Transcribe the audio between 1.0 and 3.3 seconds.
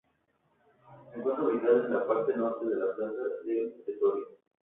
Se encuentra ubicado en la parte norte de la plaza